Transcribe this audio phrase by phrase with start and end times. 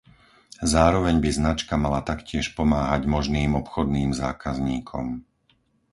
[0.75, 5.05] Zároveň by značka mala taktiež pomáhať možným obchodným zákazníkom.